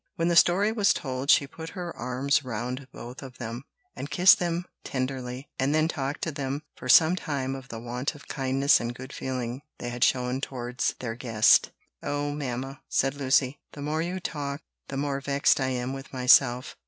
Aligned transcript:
When 0.15 0.29
the 0.29 0.35
story 0.35 0.71
was 0.71 0.95
told 0.95 1.29
she 1.29 1.45
put 1.45 1.69
her 1.77 1.95
arms 1.95 2.43
round 2.43 2.87
both 2.91 3.21
of 3.21 3.37
them, 3.37 3.65
and 3.95 4.09
kissed 4.09 4.39
them 4.39 4.65
tenderly, 4.83 5.47
and 5.59 5.75
then 5.75 5.87
talked 5.87 6.23
to 6.23 6.31
them 6.31 6.63
for 6.75 6.89
some 6.89 7.15
time 7.15 7.53
of 7.53 7.67
the 7.67 7.77
want 7.79 8.15
of 8.15 8.27
kindness 8.27 8.79
and 8.79 8.95
good 8.95 9.13
feeling 9.13 9.61
they 9.77 9.89
had 9.91 10.03
shown 10.03 10.41
towards 10.41 10.95
their 10.97 11.13
guest. 11.13 11.69
"Oh, 12.01 12.31
mamma," 12.33 12.81
said 12.89 13.13
Lucy, 13.13 13.59
"the 13.73 13.83
more 13.83 14.01
you 14.01 14.19
talk 14.19 14.61
the 14.87 14.97
more 14.97 15.21
vexed 15.21 15.59
I 15.61 15.67
am 15.69 15.93
with 15.93 16.11
myself. 16.11 16.75